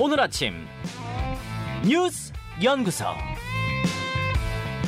[0.00, 0.54] 오늘 아침
[1.84, 2.32] 뉴스
[2.62, 3.04] 연구소.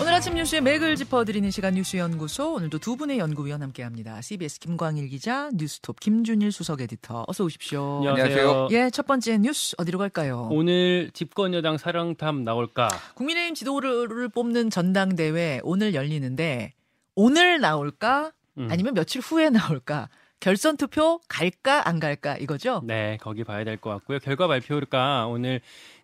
[0.01, 4.21] 오늘 아침 뉴스의 맥을 짚어드리는 시간 뉴스 연구소 오늘도 두 분의 연구위원 함께합니다.
[4.23, 8.07] CBS 김광일 기자, 뉴스톱 김준일 수석 에디터 어서 오십시오.
[8.09, 8.69] 안녕하세요.
[8.71, 10.49] 예, 첫 번째 뉴스 어디로 갈까요?
[10.53, 12.89] 오늘 집권 여당 사령탑 나올까?
[13.17, 16.73] 국민의힘 지도를 뽑는 전당대회 오늘 열리는데
[17.17, 18.69] 오늘 나올까 음.
[18.71, 20.09] 아니면 며칠 후에 나올까?
[20.41, 22.83] 결선 투표 갈까 안 갈까 이거죠?
[22.85, 24.19] 네, 거기 봐야 될 것 같고요.
[24.19, 25.61] 결과 발표가 오늘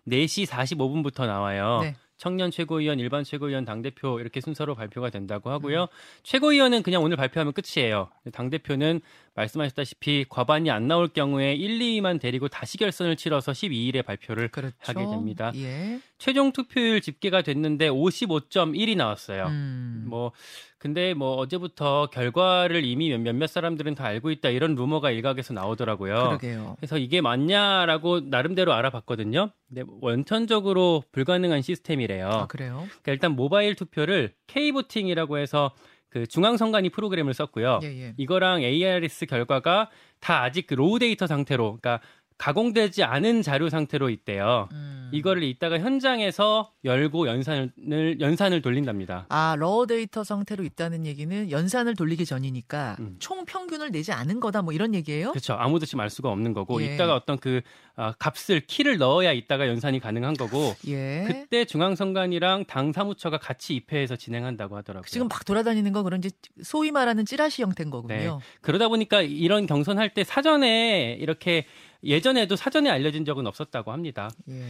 [0.07, 1.79] 4시 45분부터 나와요.
[1.81, 1.95] 네.
[2.17, 5.83] 청년 최고위원, 일반 최고위원, 당대표 이렇게 순서로 발표가 된다고 하고요.
[5.83, 5.87] 음.
[6.23, 8.09] 최고위원은 그냥 오늘 발표하면 끝이에요.
[8.33, 9.01] 당대표는
[9.35, 14.75] 말씀하셨다시피 과반이 안 나올 경우에 1, 2위만 데리고 다시 결선을 치러서 12일에 발표를 그렇죠.
[14.79, 15.51] 하게 됩니다.
[15.57, 15.99] 예.
[16.17, 19.45] 최종 투표율 집계가 됐는데 55.1이 나왔어요.
[19.45, 20.05] 음.
[20.07, 20.31] 뭐
[20.79, 26.13] 근데 뭐 어제부터 결과를 이미 몇- 몇몇 사람들은 다 알고 있다 이런 루머가 일각에서 나오더라고요.
[26.15, 26.75] 그러게요.
[26.77, 29.49] 그래서 이게 맞냐라고 나름대로 알아봤거든요.
[29.67, 32.27] 근데 원천적으로 불가능한 시스템이래요.
[32.29, 32.83] 아, 그래요?
[32.87, 35.71] 그러니까 일단 모바일 투표를 K-voting이라고 해서
[36.09, 37.79] 그 중앙선관위 프로그램을 썼고요.
[37.83, 38.13] 예, 예.
[38.17, 41.99] 이거랑 ARS 결과가 다 아직 그 raw data 상태로, 그러니까
[42.37, 44.69] 가공되지 않은 자료 상태로 있대요.
[44.71, 45.09] 음.
[45.11, 49.25] 이거를 이따가 현장에서 열고 연산을 연산을 돌린답니다.
[49.29, 53.15] 아, 러어 데이터 상태로 있다는 얘기는 연산을 돌리기 전이니까 음.
[53.19, 55.31] 총 평균을 내지 않은 거다 뭐 이런 얘기예요?
[55.31, 55.53] 그렇죠.
[55.53, 56.93] 아무도 지금 알 수가 없는 거고 예.
[56.93, 57.61] 이따가 어떤 그
[57.95, 61.23] 아, 값을 키를 넣어야 이따가 연산이 가능한 거고 예.
[61.25, 65.07] 그때 중앙선관위랑 당 사무처가 같이 입회해서 진행한다고 하더라고요.
[65.09, 66.29] 지금 막 돌아다니는 거 그런 이제
[66.63, 68.15] 소위 말하는 찌라시 형태인 거군요.
[68.15, 68.29] 네.
[68.61, 71.65] 그러다 보니까 이런 경선할 때 사전에 이렇게
[72.03, 74.29] 예전에도 사전에 알려진 적은 없었다고 합니다.
[74.49, 74.63] 예.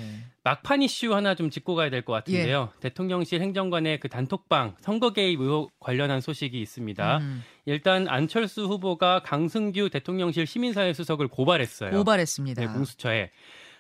[0.44, 2.70] 막판 이슈 하나 좀 짚고 가야 될 것 같은데요.
[2.76, 2.80] 예.
[2.80, 7.18] 대통령실 행정관의 그 단톡방 선거 개입 의혹 관련한 소식이 있습니다.
[7.18, 11.92] 음, 일단 안철수 후보가 강승규 대통령실 시민사회 수석을 고발했어요.
[11.92, 12.62] 고발했습니다.
[12.62, 13.32] 네, 공수처에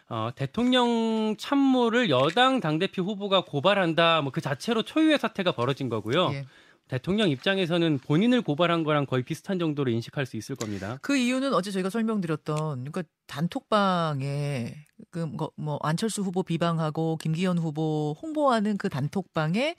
[0.10, 4.22] 어, 대통령 참모를 여당 당대표 후보가 고발한다.
[4.22, 6.30] 뭐 그 자체로 초유의 사태가 벌어진 거고요.
[6.34, 6.46] 예.
[6.88, 10.98] 대통령 입장에서는 본인을 고발한 거랑 거의 비슷한 정도로 인식할 수 있을 겁니다.
[11.02, 14.74] 그 이유는 어제 저희가 설명드렸던 그러니까 단톡방에
[15.12, 19.76] 그뭐 안철수 후보 비방하고 김기현 후보 홍보하는 그 단톡방에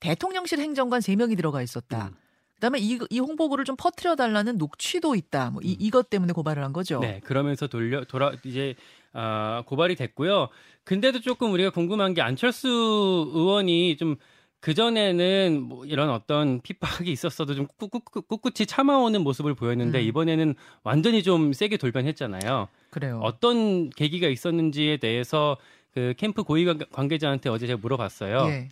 [0.00, 2.08] 대통령실 행정관 3명이 들어가 있었다.
[2.08, 2.16] 음.
[2.54, 5.50] 그다음에 이, 이 홍보글을 좀 퍼뜨려 달라는 녹취도 있다.
[5.50, 6.98] 뭐 이, 이것 때문에 고발을 한 거죠.
[6.98, 7.00] 음.
[7.00, 8.76] 네, 그러면서 돌려 돌아 이제
[9.12, 10.48] 아, 고발이 됐고요.
[10.84, 12.68] 근데도 조금 우리가 궁금한 게 안철수
[13.34, 14.16] 의원이 좀
[14.62, 20.04] 그전에는 뭐 이런 어떤 핍박이 있었어도 좀 꿋꿋, 꿋꿋이 참아오는 모습을 보였는데 음.
[20.04, 22.68] 이번에는 완전히 좀 세게 돌변했잖아요.
[22.90, 23.18] 그래요.
[23.24, 25.56] 어떤 계기가 있었는지에 대해서
[25.92, 28.46] 그 캠프 고위 관- 관계자한테 어제 제가 물어봤어요.
[28.50, 28.68] 예.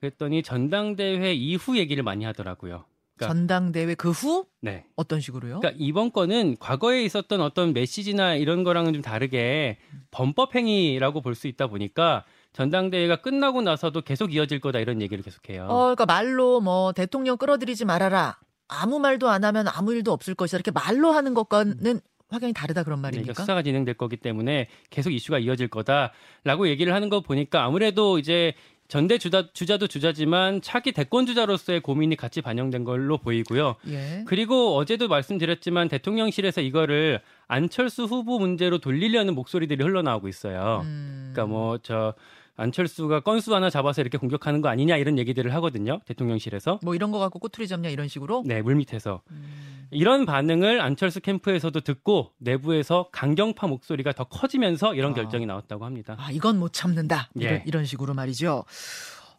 [0.00, 2.84] 그랬더니 전당대회 이후 얘기를 많이 하더라고요.
[3.18, 4.86] 그러니까- 전당대회 그 후 네.
[4.96, 5.60] 어떤 식으로요?
[5.60, 9.76] 그러니까 이번 건은 과거에 있었던 어떤 메시지나 이런 거랑은 좀 다르게
[10.10, 15.64] 범법 행위라고 볼 수 있다 보니까 전당대회가 끝나고 나서도 계속 이어질 거다 이런 얘기를 계속해요.
[15.64, 18.38] 어, 그러니까 말로 뭐 대통령 끌어들이지 말아라.
[18.68, 20.58] 아무 말도 안 하면 아무 일도 없을 것이다.
[20.58, 23.42] 이렇게 말로 하는 것과는 확연히 다르다 그런 그러니까 말입니까?
[23.42, 28.52] 수사가 진행될 거기 때문에 계속 이슈가 이어질 거다라고 얘기를 하는 거 보니까 아무래도 이제
[28.88, 33.76] 전대 주자, 주자도 주자지만 차기 대권 주자로서의 고민이 같이 반영된 걸로 보이고요.
[33.88, 34.24] 예.
[34.26, 40.80] 그리고 어제도 말씀드렸지만 대통령실에서 이거를 안철수 후보 문제로 돌리려는 목소리들이 흘러나오고 있어요.
[40.84, 41.30] 음.
[41.32, 42.14] 그러니까 뭐 저
[42.58, 46.00] 안철수가 건수 하나 잡아서 이렇게 공격하는 거 아니냐 이런 얘기들을 하거든요.
[46.06, 46.80] 대통령실에서.
[46.82, 48.42] 뭐 이런 거 갖고 꼬투리 잡냐 이런 식으로?
[48.44, 49.22] 네, 물밑에서.
[49.30, 49.86] 음.
[49.90, 55.14] 이런 반응을 안철수 캠프에서도 듣고 내부에서 강경파 목소리가 더 커지면서 이런 아.
[55.14, 56.16] 결정이 나왔다고 합니다.
[56.18, 57.30] 아, 이건 못 참는다.
[57.36, 57.62] 이런, 예.
[57.64, 58.64] 이런 식으로 말이죠.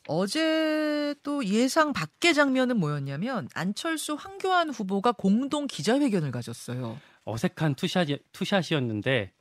[0.08, 6.98] 어제 또 예상 밖의 장면은 뭐였냐면 안철수 황교안 후보가 공동 기자회견을 가졌어요.
[7.26, 9.34] 어색한 two shot two shot이었는데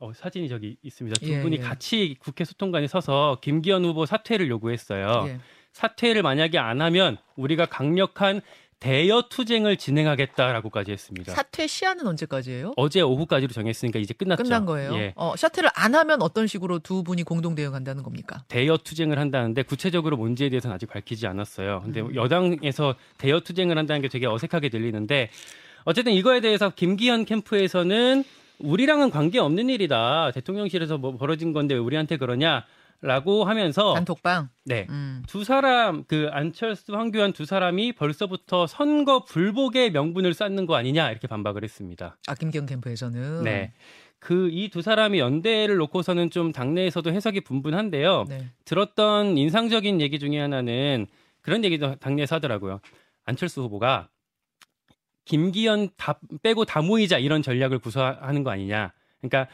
[0.00, 1.20] 어, 사진이 저기 있습니다.
[1.20, 1.60] 두 예, 분이 예.
[1.60, 5.24] 같이 국회 소통관에 서서 김기현 후보 사퇴를 요구했어요.
[5.28, 5.38] 예.
[5.72, 8.40] 사퇴를 만약에 안 하면 우리가 강력한
[8.80, 11.34] 대여 투쟁을 진행하겠다라고까지 했습니다.
[11.34, 12.72] 사퇴 시한은 언제까지예요?
[12.78, 14.42] 어제 오후까지로 정했으니까 이제 끝났죠.
[14.42, 14.94] 끝난 거예요.
[14.94, 15.12] 예.
[15.16, 18.42] 어, 사퇴를 안 하면 어떤 식으로 두 분이 공동 대응한다는 겁니까?
[18.48, 21.82] 대여 투쟁을 한다는데 구체적으로 뭔지에 대해서는 아직 밝히지 않았어요.
[21.84, 22.14] 근데 음.
[22.14, 25.28] 여당에서 대여 투쟁을 한다는 게 되게 어색하게 들리는데
[25.84, 28.24] 어쨌든 이거에 대해서 김기현 캠프에서는
[28.62, 30.30] 우리랑은 관계 없는 일이다.
[30.32, 32.64] 대통령실에서 뭐 벌어진 건데 왜 우리한테 그러냐
[33.02, 34.50] 라고 하면서 단톡방.
[34.66, 34.86] 네.
[34.90, 35.22] 음.
[35.26, 41.26] 두 사람 그 안철수 황교안 두 사람이 벌써부터 선거 불복의 명분을 쌓는 거 아니냐 이렇게
[41.26, 42.18] 반박을 했습니다.
[42.28, 43.72] 아 김기현 캠프에서는 네.
[44.18, 48.26] 그 이 두 사람이 연대를 놓고서는 좀 당내에서도 해석이 분분한데요.
[48.28, 48.50] 네.
[48.66, 51.06] 들었던 인상적인 얘기 중에 하나는
[51.40, 52.80] 그런 얘기도 당내에서 하더라고요.
[53.24, 54.08] 안철수 후보가
[55.30, 58.92] 김기현 다 빼고 다 모이자 이런 전략을 구사하는 거 아니냐.
[59.20, 59.46] 그러니까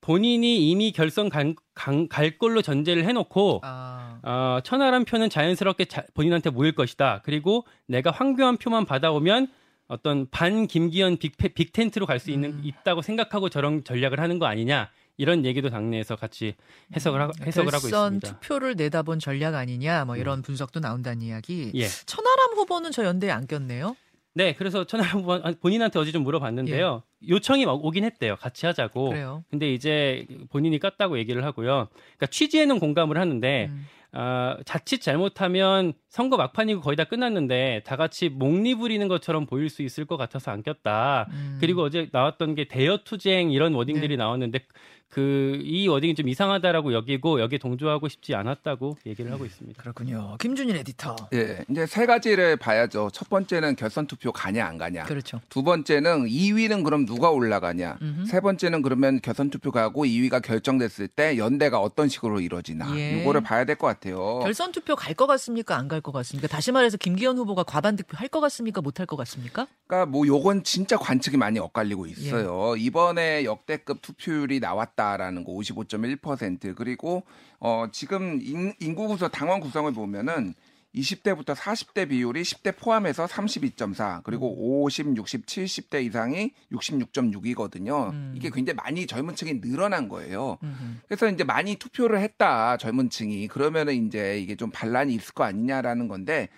[0.00, 4.20] 본인이 이미 결선 갈, 갈, 갈 걸로 전제를 해놓고 아.
[4.22, 7.22] 어, 천하람 표는 자연스럽게 자, 본인한테 모일 것이다.
[7.24, 9.48] 그리고 내가 황교안 표만 받아오면
[9.88, 12.60] 어떤 반 김기현 빅, 빅 텐트로 갈 수 있는 음.
[12.62, 16.54] 있다고 생각하고 저런 전략을 하는 거 아니냐 이런 얘기도 당내에서 같이
[16.94, 18.40] 해석을 하, 해석을 하고 결선 있습니다.
[18.40, 20.42] 투표를 내다본 전략 아니냐 뭐 이런 음.
[20.42, 21.72] 분석도 나온다는 이야기.
[21.74, 21.86] 예.
[21.88, 23.96] 천하람 후보는 저 연대에 안 꼈네요.
[24.34, 27.02] 네, 그래서 천하람 후보 본인한테 어제 좀 물어봤는데요.
[27.28, 28.36] 요청이 막 오긴 했대요.
[28.36, 29.06] 같이 하자고.
[29.06, 29.10] 예.
[29.10, 29.44] 그래요.
[29.50, 31.88] 근데 이제 본인이 깠다고 얘기를 하고요.
[32.16, 33.86] 그러니까 취지에는 공감을 하는데 음.
[34.16, 39.82] 아, 자칫 잘못하면 선거 막판이고 거의 다 끝났는데 다 같이 목리 부리는 것처럼 보일 수
[39.82, 41.26] 있을 것 같아서 안 꼈다.
[41.32, 41.58] 음.
[41.60, 44.16] 그리고 어제 나왔던 게 대여 투쟁 이런 워딩들이 네.
[44.16, 44.60] 나왔는데
[45.08, 49.80] 그 이 워딩이 좀 이상하다라고 여기고 여기에 동조하고 싶지 않았다고 얘기를 하고 있습니다.
[49.80, 50.36] 그렇군요.
[50.40, 51.16] 김준일 에디터.
[51.34, 53.10] 예, 이제 세 가지를 봐야죠.
[53.12, 55.04] 첫 번째는 결선 투표 가냐 안 가냐.
[55.04, 55.40] 그렇죠.
[55.48, 57.98] 두 번째는 2위는 그럼 누가 올라가냐.
[58.02, 58.26] 음흠.
[58.26, 62.96] 세 번째는 그러면 결선 투표 가고 2위가 결정됐을 때 연대가 어떤 식으로 이루어지나.
[62.98, 63.20] 예.
[63.22, 64.03] 이거를 봐야 될 것 같아요.
[64.12, 65.76] 결선 투표 갈 것 같습니까?
[65.76, 66.48] 안 갈 것 같습니까?
[66.48, 68.80] 다시 말해서 김기현 후보가 과반 득표 할 것 같습니까?
[68.80, 69.66] 못 할 것 같습니까?
[69.86, 72.74] 그러니까 뭐 요건 진짜 관측이 많이 엇갈리고 있어요.
[72.76, 72.80] 예.
[72.80, 77.22] 이번에 역대급 투표율이 나왔다라는 거 55.1% 그리고
[77.60, 80.54] 어 지금 인, 인구 구성 당원 구성을 보면은
[80.94, 88.10] 20대부터 40대 비율이 10대 포함해서 32.4 그리고 50, 60, 70대 이상이 66.6이거든요.
[88.12, 88.32] 음.
[88.36, 90.58] 이게 굉장히 많이 젊은 층이 늘어난 거예요.
[90.62, 90.74] 음흠.
[91.08, 96.08] 그래서 이제 많이 투표를 했다 젊은 층이 그러면은 이제 이게 좀 반란이 있을 거 아니냐라는
[96.08, 96.48] 건데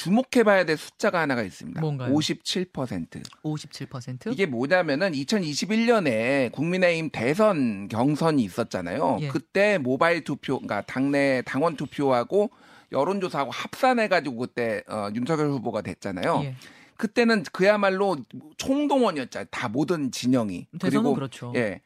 [0.00, 1.80] 주목해봐야 될 숫자가 하나가 있습니다.
[1.80, 2.14] 뭔가요?
[2.14, 3.22] 57%.
[3.42, 4.32] 57%?
[4.32, 9.18] 이게 뭐냐면은 2021년에 국민의힘 대선 경선이 있었잖아요.
[9.20, 9.28] 예.
[9.28, 12.50] 그때 모바일 투표, 그러니까 당내 당원 투표하고
[12.92, 16.40] 여론조사하고 합산해가지고 그때 어, 윤석열 후보가 됐잖아요.
[16.44, 16.54] 예.
[16.96, 18.16] 그때는 그야말로
[18.58, 19.46] 총동원이었잖아요.
[19.50, 20.66] 다 모든 진영이.
[20.80, 21.52] 그리고 그렇죠.
[21.56, 21.80] 예.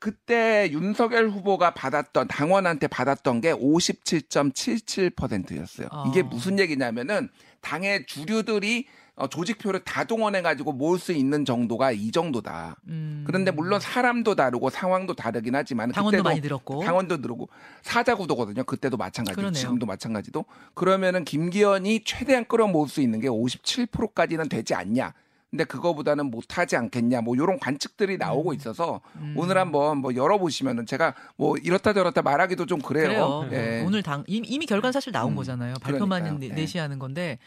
[0.00, 5.88] 그때 윤석열 후보가 받았던 당원한테 받았던 게 57.77%였어요.
[5.90, 6.04] 아.
[6.08, 7.28] 이게 무슨 얘기냐면은
[7.60, 12.76] 당의 주류들이 어, 조직표를 다 동원해 가지고 모을 수 있는 정도가 이 정도다.
[12.88, 13.24] 음.
[13.26, 16.84] 그런데 물론 사람도 다르고 상황도 다르긴 하지만 당원도 그때도 많이 늘었고.
[16.84, 17.48] 당원도 늘고
[17.82, 18.64] 사자구도거든요.
[18.64, 19.36] 그때도 마찬가지.
[19.36, 19.52] 그러네요.
[19.52, 20.46] 지금도 마찬가지도.
[20.72, 25.12] 그러면은 김기현이 최대한 끌어모을 수 있는 게 57%까지는 되지 않냐.
[25.50, 27.20] 근데 그거보다는 못하지 않겠냐.
[27.20, 29.34] 뭐 이런 관측들이 나오고 있어서 음.
[29.36, 33.44] 오늘 한번 뭐 열어보시면은 제가 뭐 이렇다 저렇다 말하기도 좀 그래요.
[33.50, 33.50] 그래요.
[33.52, 33.82] 예.
[33.84, 35.74] 오늘 당 이미, 결과는 사실 나온 음, 거잖아요.
[35.82, 36.48] 발표만 그러니까요.
[36.48, 36.54] 네.
[36.54, 37.38] 내시하는 건데,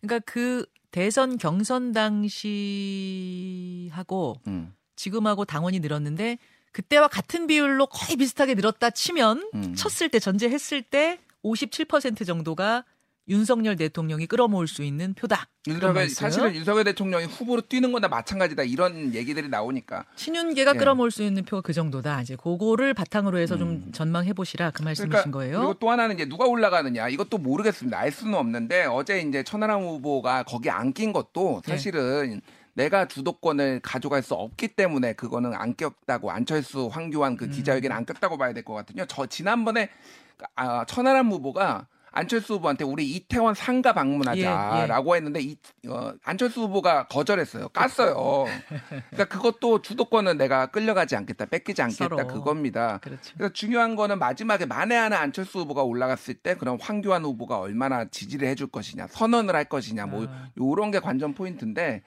[0.00, 2.36] 그러니까 그 대선 경선 당시하고
[4.46, 6.38] 음, 지금하고 당원이 늘었는데
[6.70, 9.74] 그때와 같은 비율로 거의 비슷하게 늘었다 치면 음.
[9.74, 12.84] 쳤을 때 전제했을 때 57% 정도가
[13.28, 15.46] 윤석열 대통령이 끌어모을 수 있는 표다.
[15.68, 16.14] 윤석열 말씀.
[16.16, 20.78] 사실은 윤석열 대통령이 후보로 뛰는 거나 마찬가지다 이런 얘기들이 나오니까 친윤계가 예.
[20.78, 22.22] 끌어모을 수 있는 표가 그 정도다.
[22.22, 25.58] 이제 그거를 바탕으로 해서 좀 전망해 보시라 그 말씀이신 거예요.
[25.58, 25.60] 음.
[25.60, 27.96] 그리고 또 하나는 이제 누가 올라가느냐 이것도 모르겠습니다.
[27.98, 31.70] 알 수는 없는데 어제 이제 천하람 후보가 거기 안 낀 것도 예.
[31.70, 32.40] 사실은
[32.74, 37.50] 내가 주도권을 가져갈 수 없기 때문에 그거는 안 꼈다고 안철수 황교안 그 음.
[37.50, 39.04] 기자회견 안 꼈다고 봐야 될 것 같거든요.
[39.06, 39.90] 저 지난번에
[40.56, 45.56] 아, 천하람 후보가 안철수 후보한테 우리 이태원 상가 예, 방문하자라고 했는데 이,
[45.88, 47.68] 어, 안철수 후보가 거절했어요.
[47.70, 48.46] 깠어요.
[49.10, 52.26] 그러니까 그것도 주도권은 내가 끌려가지 않겠다, 뺏기지 않겠다 서로.
[52.26, 52.98] 그겁니다.
[53.02, 53.32] 그렇죠.
[53.36, 58.46] 그래서 중요한 거는 마지막에 만에 하나 안철수 후보가 올라갔을 때 그럼 황교안 후보가 얼마나 지지를
[58.48, 60.48] 해줄 것이냐, 선언을 할 것이냐, 뭐 아.
[60.58, 62.02] 요런 게 관전 포인트인데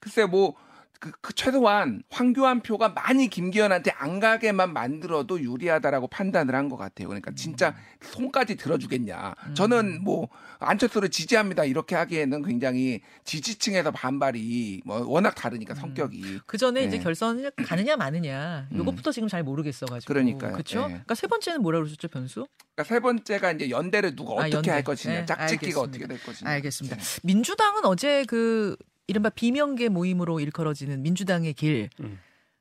[0.00, 0.54] 글쎄 뭐.
[1.02, 7.08] 그, 그 최소한 황교안 표가 많이 김기현한테 안 가게만 만들어도 유리하다라고 판단을 한 것 같아요.
[7.08, 9.34] 그러니까 진짜 손까지 들어주겠냐.
[9.54, 10.28] 저는 뭐
[10.60, 16.38] 안철수를 지지합니다 이렇게 하기에는 굉장히 지지층에서 반발이 뭐 워낙 다르니까 성격이.
[16.46, 17.02] 그 전에 이제 네.
[17.02, 18.78] 결선을 가느냐 마느냐 음.
[18.78, 20.52] 요것부터 지금 잘 모르겠어가지고 그러니까요.
[20.52, 20.78] 그렇죠.
[20.82, 20.84] 예.
[20.84, 22.46] 그러니까 세 번째는 뭐라 그러셨죠 변수?
[22.76, 24.70] 그러니까 세 번째가 이제 연대를 누가 아, 어떻게 연대.
[24.70, 25.80] 할 것이냐, 네, 짝짓기가 알겠습니다.
[25.80, 26.48] 어떻게 될 것이냐.
[26.50, 26.96] 알겠습니다.
[26.96, 27.02] 네.
[27.24, 32.18] 민주당은 어제 그 이른바 비명계 모임으로 일컬어지는 민주당의 길 음.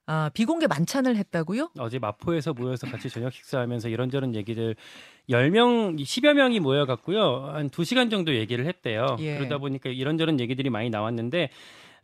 [0.07, 1.71] 아, 비공개 만찬을 했다고요?
[1.79, 4.75] 어제 마포에서 모여서 같이 저녁 식사하면서 이런저런 얘기들
[5.29, 7.51] 10명, 10여 명이 모여갖고요.
[7.53, 9.15] 한 2시간 정도 얘기를 했대요.
[9.19, 9.38] 예.
[9.38, 11.50] 그러다 보니까 이런저런 얘기들이 많이 나왔는데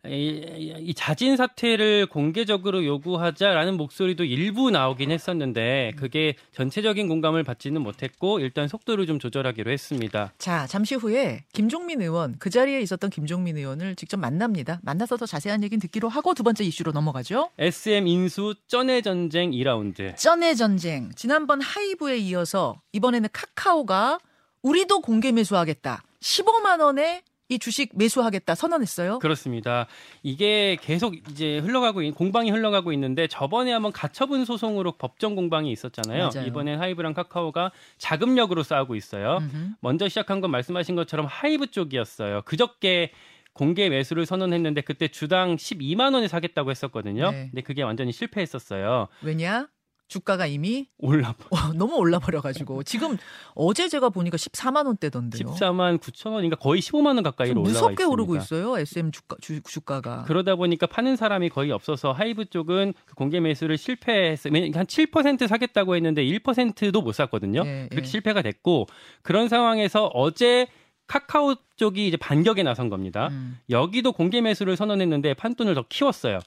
[0.06, 8.38] 이, 이 자진 사퇴를 공개적으로 요구하자라는 목소리도 일부 나오긴 했었는데 그게 전체적인 공감을 받지는 못했고
[8.38, 10.32] 일단 속도를 좀 조절하기로 했습니다.
[10.38, 14.78] 자, 잠시 후에 김종민 의원 그 자리에 있었던 김종민 의원을 직접 만납니다.
[14.82, 17.50] 만나서 더 자세한 얘기는 듣기로 하고 두 번째 이슈로 넘어가죠.
[17.58, 20.16] SM 인수 쩐의 전쟁 2라운드.
[20.16, 21.10] 쩐의 전쟁.
[21.16, 24.18] 지난번 하이브에 이어서 이번에는 카카오가
[24.62, 26.02] 우리도 공개 매수하겠다.
[26.20, 29.20] 15만 원에 이 주식 매수하겠다 선언했어요.
[29.20, 29.86] 그렇습니다.
[30.22, 36.30] 이게 계속 이제 흘러가고 있, 공방이 흘러가고 있는데 저번에 한번 가처분 소송으로 법정 공방이 있었잖아요.
[36.34, 36.46] 맞아요.
[36.46, 39.38] 이번엔 하이브랑 카카오가 자금력으로 싸우고 있어요.
[39.38, 39.68] 음흠.
[39.80, 42.42] 먼저 시작한 건 말씀하신 것처럼 하이브 쪽이었어요.
[42.42, 43.12] 그저께
[43.54, 47.30] 공개 매수를 선언했는데 그때 주당 12만 원에 사겠다고 했었거든요.
[47.30, 47.48] 네.
[47.50, 49.08] 근데 그게 완전히 실패했었어요.
[49.22, 49.68] 왜냐?
[50.08, 53.16] 주가가 이미 올라 어, 너무 올라 버려 가지고 지금
[53.54, 55.54] 어제 제가 보니까 14만 원대던데요.
[55.54, 58.08] 14만 9천 원인가 거의 15만 원 가까이로 올라가 무섭게 있습니다.
[58.08, 58.78] 오르고 있어요.
[58.78, 60.24] SM 주가 주, 주가가.
[60.26, 64.52] 그러다 보니까 파는 사람이 거의 없어서 하이브 쪽은 그 공개 매수를 실패했어요.
[64.52, 67.62] 왜냐면 한7% 사겠다고 했는데 1%도 못 샀거든요.
[67.66, 68.10] 예, 그렇게 예.
[68.10, 68.86] 실패가 됐고
[69.22, 70.66] 그런 상황에서 어제
[71.06, 73.28] 카카오 쪽이 이제 반격에 나선 겁니다.
[73.28, 73.58] 음.
[73.70, 76.38] 여기도 공개 매수를 선언했는데 판돈을 더 키웠어요.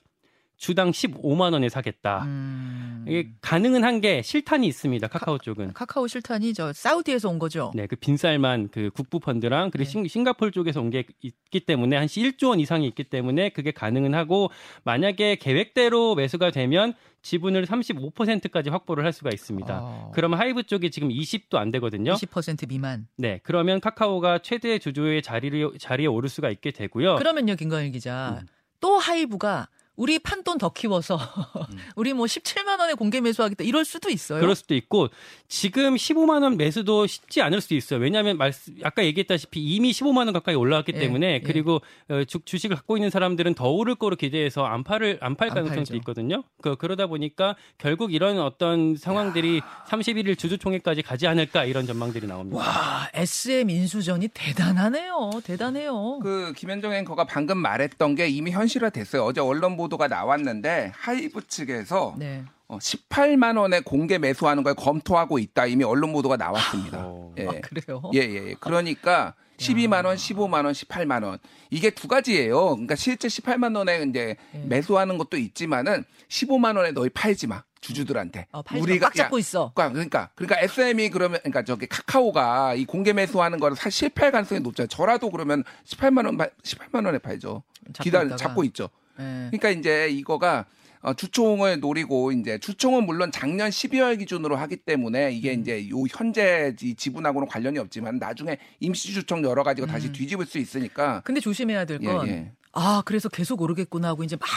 [0.61, 2.21] 주당 15만 원에 사겠다.
[2.25, 3.03] 음.
[3.07, 5.07] 이게 가능은 한 게 실탄이 있습니다.
[5.07, 5.73] 카카오 쪽은.
[5.73, 7.71] 카카오 실탄이 저 사우디에서 온 거죠.
[7.75, 9.91] 네, 그 빈 살만 그 국부 펀드랑 그리고 네.
[9.91, 14.13] 싱, 싱가포르 쪽에서 온 게 있기 때문에 한 1조 원 이상이 있기 때문에 그게 가능은
[14.13, 14.51] 하고
[14.83, 19.79] 만약에 계획대로 매수가 되면 지분을 35%까지 확보를 할 수가 있습니다.
[19.81, 22.13] 어, 그러면 하이브 쪽이 지금 20도 안 되거든요.
[22.13, 23.07] 20% 미만.
[23.17, 27.15] 네, 그러면 카카오가 최대 주주의 자리를 자리에 오를 수가 있게 되고요.
[27.15, 28.37] 그러면요, 김광일 기자.
[28.41, 28.47] 음.
[28.79, 29.67] 또 하이브가
[29.97, 31.19] 우리 판돈 더 키워서
[31.95, 34.39] 우리 뭐 17만 원에 공개 매수하겠다 이럴 수도 있어요.
[34.39, 35.09] 그럴 수도 있고
[35.47, 37.99] 지금 15만 원 매수도 쉽지 않을 수도 있어요.
[37.99, 41.39] 왜냐하면 말씀 아까 얘기했다시피 이미 15만 원 가까이 올라왔기 예, 때문에 예.
[41.41, 45.79] 그리고 어, 주, 주식을 갖고 있는 사람들은 더 오를 거로 기대해서 안 팔을 안팔안 가능성도
[45.79, 45.95] 팔죠.
[45.97, 46.43] 있거든요.
[46.61, 52.57] 그, 그러다 보니까 결국 이런 어떤 상황들이 31일 주주총회까지 가지 않을까 이런 전망들이 나옵니다.
[52.57, 55.41] 와, SM 인수전이 대단하네요.
[55.43, 56.19] 대단해요.
[56.19, 59.23] 그 김현정 앵커가 방금 말했던 게 이미 현실화됐어요.
[59.23, 62.43] 어제 언론 보도가 나왔는데 하이브 측에서 네.
[62.67, 65.65] 어, 18만 원에 공개 매수하는 걸 검토하고 있다.
[65.65, 66.99] 이미 언론 보도가 나왔습니다.
[67.01, 67.33] 어.
[67.37, 67.47] 예.
[67.47, 68.01] 아, 그래요?
[68.13, 68.55] 예, 예, 예.
[68.59, 71.37] 그러니까 12만 원, 15만 원, 18만 원.
[71.69, 72.71] 이게 두 가지예요.
[72.71, 74.57] 그러니까 실제 18만 원에 이제 예.
[74.59, 77.63] 매수하는 것도 있지만은 15만 원에 너희 팔지 마.
[77.81, 78.47] 주주들한테.
[78.51, 79.71] 어, 팔꽉 잡고 있어.
[79.73, 84.61] 그러니까 그러니까 그러니까 SM이 그러면 그러니까 저기 카카오가 이 공개 매수하는 거를 사실 실패할 가능성이
[84.61, 84.87] 높잖아요.
[84.87, 87.63] 저라도 그러면 18만 원 18만 원에 팔죠.
[88.05, 88.35] 있다가.
[88.37, 88.89] 잡고 있죠.
[89.21, 89.57] 예.
[89.57, 90.65] 그러니까 이제 이거가
[91.01, 95.61] 어, 주총을 노리고 이제 주총은 물론 작년 12월 기준으로 하기 때문에 이게 음.
[95.61, 100.13] 이제 요 현재 이 지분하고는 관련이 없지만 나중에 임시 주총 여러 가지가 다시 음.
[100.13, 102.51] 뒤집을 수 있으니까 근데 조심해야 될 예, 건 예.
[102.73, 104.49] 아, 그래서 계속 오르겠구나 하고 이제 막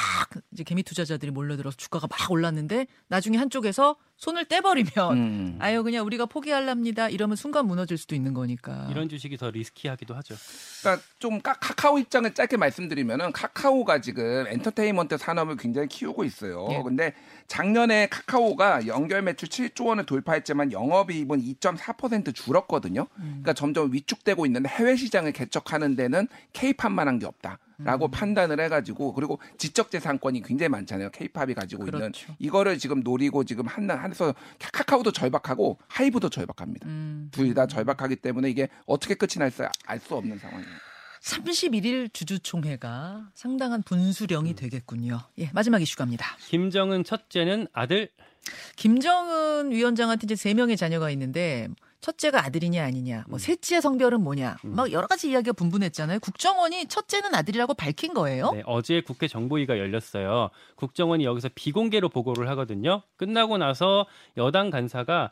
[0.53, 5.57] 이제 개미 투자자들이 몰려들어서 주가가 막 올랐는데 나중에 한쪽에서 손을 떼버리면 음.
[5.61, 8.87] 아유 그냥 우리가 포기할랍니다 이러면 순간 무너질 수도 있는 거니까.
[8.91, 10.37] 이런 주식이 더 리스키하기도 하죠.
[10.81, 16.69] 그러니까 좀 카- 카카오 입장을 짧게 말씀드리면은 카카오가 지금 엔터테인먼트 산업을 굉장히 키우고 있어요.
[16.71, 16.83] 예.
[16.85, 17.15] 근데
[17.49, 23.09] 작년에 카카오가 연결 매출 7조 원을 돌파했지만 영업이익은 2.4% 줄었거든요.
[23.17, 29.13] 그러니까 점점 위축되고 있는데 해외 시장을 개척하는 데는 K-팝만 한 게 없다 라고 판단을 해가지고
[29.15, 31.11] 그리고 지적 재산권이 굉장히 많잖아요.
[31.11, 32.35] K-팝이 가지고 있는 그렇죠.
[32.39, 34.35] 이거를 지금 노리고 지금 한나 한에서
[34.73, 36.89] 카카오도 절박하고 하이브도 절박합니다.
[36.89, 37.29] 음.
[37.33, 40.81] 둘다 절박하기 때문에 이게 어떻게 끝이 날지 알수 없는 상황입니다.
[41.25, 45.21] 31일 주주총회가 상당한 분수령이 되겠군요.
[45.39, 46.37] 예, 마지막 이슈갑니다.
[46.41, 48.11] 김정은 첫째는 아들
[48.77, 51.69] 김정은 위원장한테 이제 세 명의 자녀가 있는데
[52.05, 56.21] 첫째가 아들이냐 아니냐, 뭐 셋째 성별은 뭐냐, 막 여러 가지 이야기가 분분했잖아요.
[56.21, 58.53] 국정원이 첫째는 아들이라고 밝힌 거예요.
[58.53, 60.51] 네, 어제 국회 정보위가 열렸어요.
[60.75, 63.01] 국정원이 여기서 비공개로 보고를 하거든요.
[63.17, 64.05] 끝나고 나서
[64.37, 65.31] 여당 간사가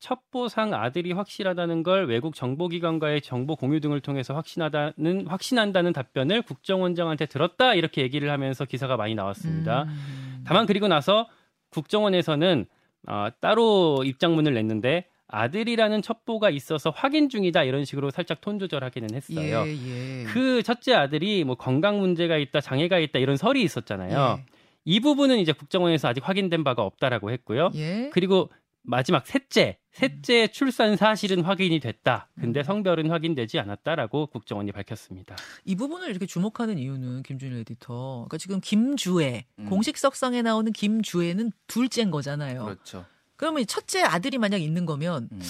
[0.00, 7.74] 첩보상 아들이 확실하다는 걸 외국 정보기관과의 정보 공유 등을 통해서 확신하다는 확신한다는 답변을 국정원장한테 들었다
[7.74, 9.84] 이렇게 얘기를 하면서 기사가 많이 나왔습니다.
[9.84, 10.42] 음.
[10.44, 11.28] 다만 그리고 나서
[11.68, 12.66] 국정원에서는
[13.06, 19.64] 어, 따로 입장문을 냈는데 아들이라는 첩보가 있어서 확인 중이다 이런 식으로 살짝 톤 조절하기는 했어요.
[19.66, 20.24] 예, 예.
[20.24, 24.38] 그 첫째 아들이 뭐 건강 문제가 있다, 장애가 있다 이런 설이 있었잖아요.
[24.38, 24.44] 예.
[24.84, 27.70] 이 부분은 이제 국정원에서 아직 확인된 바가 없다라고 했고요.
[27.74, 28.10] 예.
[28.12, 28.50] 그리고
[28.82, 32.28] 마지막 셋째, 셋째 출산 사실은 확인이 됐다.
[32.36, 32.40] 음.
[32.40, 35.36] 근데 성별은 확인되지 않았다라고 국정원이 밝혔습니다.
[35.64, 38.26] 이 부분을 이렇게 주목하는 이유는 김준일 에디터.
[38.28, 39.66] 그러니까 지금 김주애 음.
[39.66, 42.64] 공식 석상에 나오는 김주애는 둘째인 거잖아요.
[42.64, 43.04] 그렇죠.
[43.40, 45.42] 그러면 이 첫째 아들이 만약 있는 거면 음.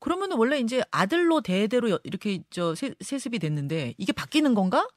[0.00, 4.88] 그러면 은 원래 이제 아들로 대대로 여- 이렇게 저 세, 세습이 됐는데 이게 바뀌는 건가?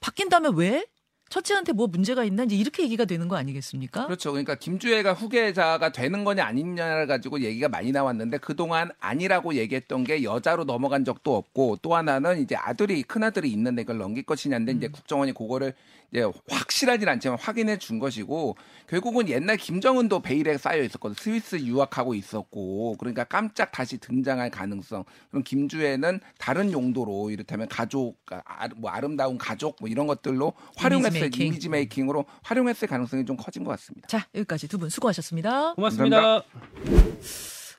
[0.00, 0.86] 바뀐다면 왜?
[1.32, 4.04] 첫째한테 뭐 문제가 있나 이제 이렇게 얘기가 되는 거 아니겠습니까?
[4.04, 4.32] 그렇죠.
[4.32, 10.64] 그러니까 김주혜가 후계자가 되는 거냐 아니냐를 가지고 얘기가 많이 나왔는데 그동안 아니라고 얘기했던 게 여자로
[10.64, 14.92] 넘어간 적도 없고 또 하나는 이제 아들이 큰 아들이 있는데 이걸 넘길 것이냐인데 이제 음.
[14.92, 15.72] 국정원이 그거를
[16.12, 21.14] 이제 확실하진 않지만 확인해 준 것이고 결국은 옛날 김정은도 베일에 쌓여 있었거든.
[21.18, 25.04] 스위스 유학하고 있었고 그러니까 깜짝 다시 등장할 가능성.
[25.30, 31.46] 그럼 김주혜는 다른 용도로 이를테면 가족, 아, 뭐 아름다운 가족 뭐 이런 것들로 활용했을 메이킹.
[31.46, 34.08] 이미지 메이킹으로 활용했을 가능성이 좀 커진 것 같습니다.
[34.08, 35.74] 자 여기까지 두 분 수고하셨습니다.
[35.74, 36.42] 고맙습니다.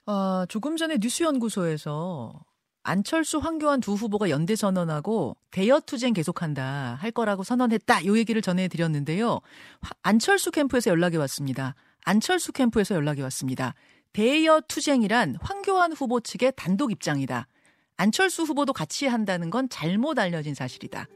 [0.06, 2.44] 아, 조금 전에 뉴스연구소에서
[2.86, 8.06] 안철수, 황교안 두 후보가 연대 선언하고 대여 투쟁 계속한다 할 거라고 선언했다.
[8.06, 9.40] 요 얘기를 전해드렸는데요.
[9.82, 11.76] 화- 안철수 캠프에서 연락이 왔습니다.
[12.04, 13.74] 안철수 캠프에서 연락이 왔습니다.
[14.12, 17.48] 대여 투쟁이란 황교안 후보 측의 단독 입장이다.
[17.96, 21.08] 안철수 후보도 같이 한다는 건 잘못 알려진 사실이다.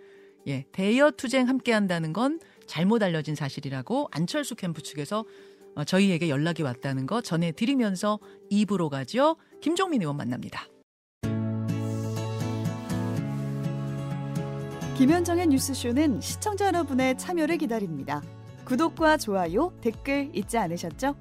[0.48, 5.26] 예, 대여 투쟁 함께 한다는 건 잘못 알려진 사실이라고 안철수 캠프 측에서
[5.76, 8.20] 어, 저희에게 연락이 왔다는 거 전해드리면서
[8.52, 9.36] 2부로 가죠.
[9.62, 10.68] 김종민 의원 만납니다.
[14.98, 18.24] 김현정의 뉴스쇼는 시청자 여러분의 참여를 기다립니다.
[18.66, 21.16] 구독과 좋아요, 댓글 잊지 않으셨죠?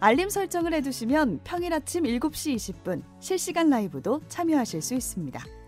[0.00, 5.61] 알림 설정을 해두시면 평일 아침 7시 20분 실시간 라이브도 참여하실 수 있습니다.